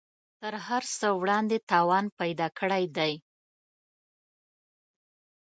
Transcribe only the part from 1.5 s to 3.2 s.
توان پیدا کړی دی